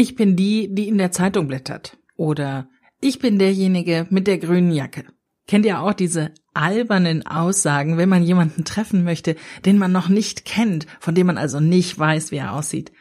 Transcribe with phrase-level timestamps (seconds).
[0.00, 1.98] Ich bin die, die in der Zeitung blättert.
[2.16, 2.70] Oder
[3.02, 5.04] ich bin derjenige mit der grünen Jacke.
[5.46, 9.36] Kennt ihr auch diese albernen Aussagen, wenn man jemanden treffen möchte,
[9.66, 12.92] den man noch nicht kennt, von dem man also nicht weiß, wie er aussieht?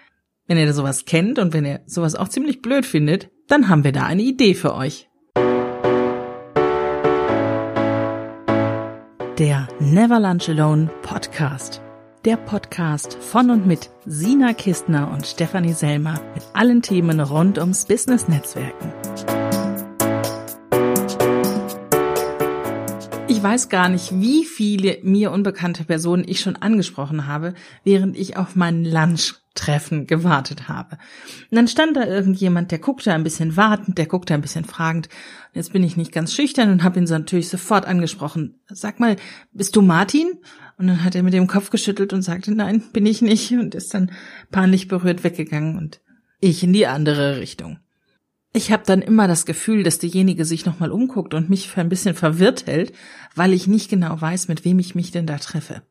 [0.45, 3.93] Wenn ihr sowas kennt und wenn ihr sowas auch ziemlich blöd findet, dann haben wir
[3.93, 5.07] da eine Idee für euch.
[9.37, 11.81] Der Never Lunch Alone Podcast.
[12.25, 17.85] Der Podcast von und mit Sina Kistner und Stefanie Selmer mit allen Themen rund ums
[17.85, 18.91] Business Netzwerken.
[23.29, 27.53] Ich weiß gar nicht, wie viele mir unbekannte Personen ich schon angesprochen habe,
[27.85, 28.83] während ich auf mein
[29.59, 30.97] Lunchtreffen gewartet habe.
[31.51, 35.09] Und dann stand da irgendjemand, der guckte ein bisschen wartend, der guckte ein bisschen fragend.
[35.53, 38.59] Jetzt bin ich nicht ganz schüchtern und habe ihn so natürlich sofort angesprochen.
[38.67, 39.15] Sag mal,
[39.51, 40.33] bist du Martin?
[40.77, 43.75] Und dann hat er mit dem Kopf geschüttelt und sagte, nein, bin ich nicht und
[43.75, 44.11] ist dann
[44.51, 45.99] peinlich berührt weggegangen und
[46.39, 47.79] ich in die andere Richtung.
[48.53, 51.89] Ich habe dann immer das Gefühl, dass derjenige sich nochmal umguckt und mich für ein
[51.89, 52.93] bisschen verwirrt hält,
[53.35, 55.83] weil ich nicht genau weiß, mit wem ich mich denn da treffe.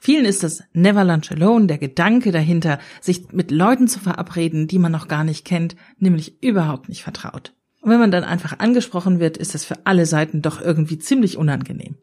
[0.00, 4.78] Vielen ist das Never Lunch Alone, der Gedanke dahinter, sich mit Leuten zu verabreden, die
[4.78, 7.54] man noch gar nicht kennt, nämlich überhaupt nicht vertraut.
[7.80, 11.36] Und wenn man dann einfach angesprochen wird, ist das für alle Seiten doch irgendwie ziemlich
[11.36, 11.96] unangenehm.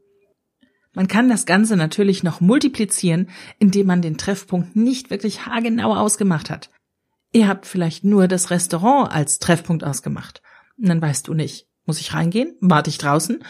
[0.94, 3.30] Man kann das Ganze natürlich noch multiplizieren,
[3.60, 6.72] indem man den Treffpunkt nicht wirklich haargenau ausgemacht hat.
[7.32, 10.42] Ihr habt vielleicht nur das Restaurant als Treffpunkt ausgemacht.
[10.78, 12.56] Und dann weißt du nicht, muss ich reingehen?
[12.62, 13.44] Warte ich draußen?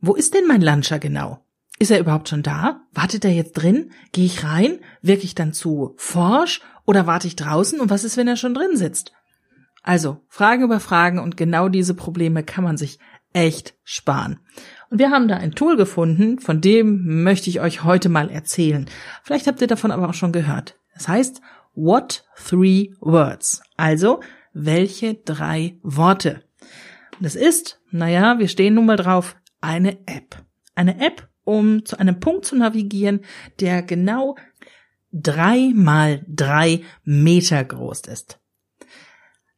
[0.00, 1.41] Wo ist denn mein Luncher genau?
[1.82, 2.82] Ist er überhaupt schon da?
[2.92, 3.90] Wartet er jetzt drin?
[4.12, 4.78] Gehe ich rein?
[5.00, 6.60] Wirke ich dann zu forsch?
[6.86, 7.80] Oder warte ich draußen?
[7.80, 9.12] Und was ist, wenn er schon drin sitzt?
[9.82, 13.00] Also, Fragen über Fragen und genau diese Probleme kann man sich
[13.32, 14.38] echt sparen.
[14.90, 18.88] Und wir haben da ein Tool gefunden, von dem möchte ich euch heute mal erzählen.
[19.24, 20.78] Vielleicht habt ihr davon aber auch schon gehört.
[20.94, 21.40] Das heißt
[21.74, 23.60] What Three Words?
[23.76, 24.20] Also,
[24.52, 26.44] welche drei Worte?
[27.18, 30.44] Das ist, naja, wir stehen nun mal drauf, eine App.
[30.76, 33.20] Eine App, um zu einem Punkt zu navigieren,
[33.60, 34.36] der genau
[35.12, 38.38] drei mal drei Meter groß ist.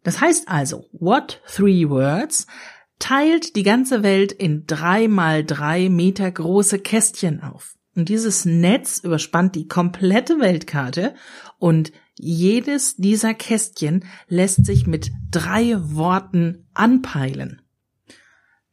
[0.03, 2.47] Das heißt also, What Three Words
[2.99, 7.75] teilt die ganze Welt in drei mal drei Meter große Kästchen auf.
[7.97, 11.15] Und dieses Netz überspannt die komplette Weltkarte
[11.59, 17.63] und jedes dieser Kästchen lässt sich mit drei Worten anpeilen.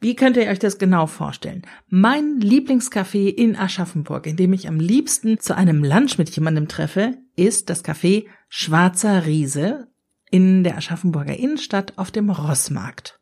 [0.03, 1.61] Wie könnt ihr euch das genau vorstellen?
[1.87, 7.19] Mein Lieblingscafé in Aschaffenburg, in dem ich am liebsten zu einem Lunch mit jemandem treffe,
[7.35, 9.89] ist das Café Schwarzer Riese
[10.31, 13.20] in der Aschaffenburger Innenstadt auf dem Rossmarkt.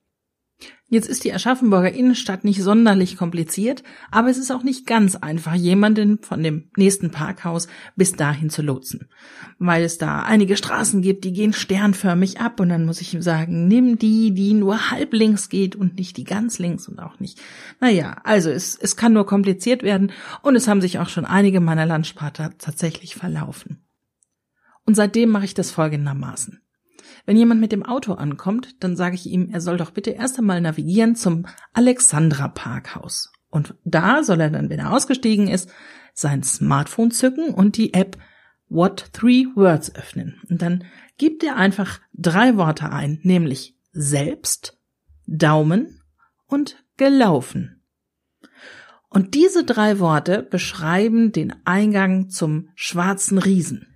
[0.91, 5.53] Jetzt ist die Aschaffenburger Innenstadt nicht sonderlich kompliziert, aber es ist auch nicht ganz einfach,
[5.53, 9.07] jemanden von dem nächsten Parkhaus bis dahin zu lotsen.
[9.59, 13.21] Weil es da einige Straßen gibt, die gehen sternförmig ab und dann muss ich ihm
[13.21, 17.19] sagen, nimm die, die nur halb links geht und nicht die ganz links und auch
[17.19, 17.39] nicht.
[17.79, 20.11] Naja, also es, es kann nur kompliziert werden
[20.41, 23.85] und es haben sich auch schon einige meiner Lunchpartner tatsächlich verlaufen.
[24.85, 26.63] Und seitdem mache ich das folgendermaßen.
[27.25, 30.39] Wenn jemand mit dem Auto ankommt, dann sage ich ihm, er soll doch bitte erst
[30.39, 33.31] einmal navigieren zum Alexandra Parkhaus.
[33.49, 35.69] Und da soll er dann, wenn er ausgestiegen ist,
[36.13, 38.17] sein Smartphone zücken und die App
[38.67, 40.41] What Three Words öffnen.
[40.49, 40.83] Und dann
[41.17, 44.77] gibt er einfach drei Worte ein, nämlich selbst,
[45.25, 46.01] Daumen
[46.47, 47.83] und gelaufen.
[49.09, 53.88] Und diese drei Worte beschreiben den Eingang zum schwarzen Riesen.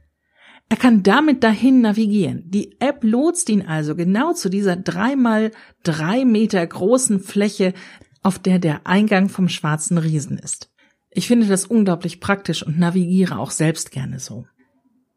[0.74, 2.50] Er kann damit dahin navigieren.
[2.50, 5.52] Die App lotst ihn also genau zu dieser dreimal
[5.84, 7.76] drei Meter großen Fläche,
[8.24, 10.72] auf der der Eingang vom schwarzen Riesen ist.
[11.12, 14.48] Ich finde das unglaublich praktisch und navigiere auch selbst gerne so.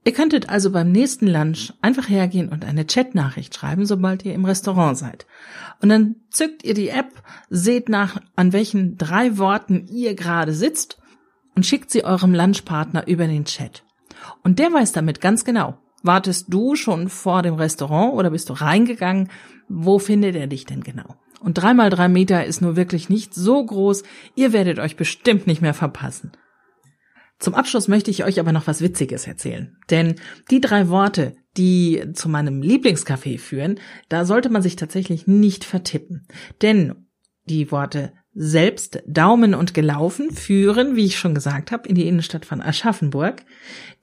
[0.05, 4.45] Ihr könntet also beim nächsten Lunch einfach hergehen und eine Chatnachricht schreiben, sobald ihr im
[4.45, 5.27] Restaurant seid.
[5.81, 10.99] Und dann zückt ihr die App, seht nach, an welchen drei Worten ihr gerade sitzt
[11.55, 13.86] und schickt sie eurem Lunchpartner über den Chat.
[14.43, 18.55] Und der weiß damit ganz genau, wartest du schon vor dem Restaurant oder bist du
[18.55, 19.31] reingegangen?
[19.69, 21.17] Wo findet er dich denn genau?
[21.41, 24.03] Und dreimal drei Meter ist nur wirklich nicht so groß,
[24.35, 26.33] ihr werdet euch bestimmt nicht mehr verpassen.
[27.39, 29.77] Zum Abschluss möchte ich euch aber noch was Witziges erzählen.
[29.91, 30.15] Denn
[30.51, 36.27] die drei Worte, die zu meinem Lieblingscafé führen, da sollte man sich tatsächlich nicht vertippen.
[36.63, 37.07] Denn
[37.45, 42.45] die Worte selbst Daumen und gelaufen führen, wie ich schon gesagt habe, in die Innenstadt
[42.45, 43.43] von Aschaffenburg.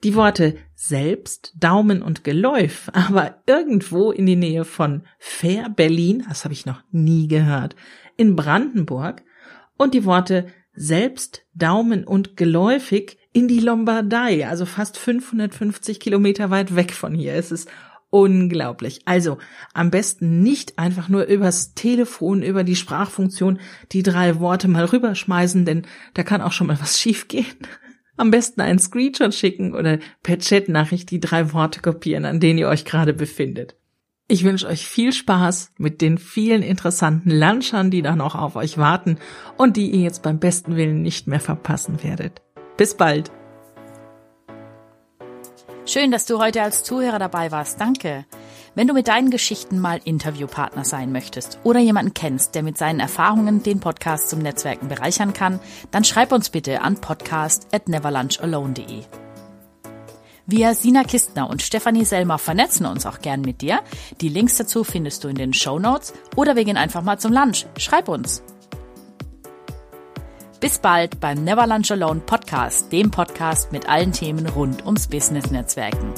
[0.02, 6.44] Die Worte selbst, Daumen und Geläuf, aber irgendwo in die Nähe von Fair Berlin, das
[6.44, 7.76] habe ich noch nie gehört,
[8.16, 9.22] in Brandenburg.
[9.76, 16.74] Und die Worte selbst, Daumen und geläufig in die Lombardei, also fast 550 Kilometer weit
[16.74, 17.34] weg von hier.
[17.34, 17.68] Es ist
[18.14, 19.00] unglaublich.
[19.06, 19.38] Also
[19.72, 23.58] am besten nicht einfach nur übers Telefon, über die Sprachfunktion
[23.90, 25.82] die drei Worte mal rüberschmeißen, denn
[26.14, 27.56] da kann auch schon mal was schiefgehen.
[28.16, 32.68] Am besten einen Screenshot schicken oder per Chatnachricht die drei Worte kopieren, an denen ihr
[32.68, 33.74] euch gerade befindet.
[34.28, 38.78] Ich wünsche euch viel Spaß mit den vielen interessanten Lunchern, die da noch auf euch
[38.78, 39.18] warten
[39.58, 42.42] und die ihr jetzt beim besten Willen nicht mehr verpassen werdet.
[42.76, 43.32] Bis bald!
[45.86, 47.78] Schön, dass du heute als Zuhörer dabei warst.
[47.78, 48.24] Danke.
[48.74, 53.00] Wenn du mit deinen Geschichten mal Interviewpartner sein möchtest oder jemanden kennst, der mit seinen
[53.00, 55.60] Erfahrungen den Podcast zum Netzwerken bereichern kann,
[55.90, 59.02] dann schreib uns bitte an podcast at neverlunchalone.de.
[60.46, 63.80] Wir, Sina Kistner und Stefanie Selmer, vernetzen uns auch gern mit dir.
[64.20, 67.32] Die Links dazu findest du in den Show Notes oder wir gehen einfach mal zum
[67.32, 67.66] Lunch.
[67.76, 68.42] Schreib uns.
[70.64, 75.50] Bis bald beim Never Lunch Alone Podcast, dem Podcast mit allen Themen rund ums Business
[75.50, 76.14] Netzwerken.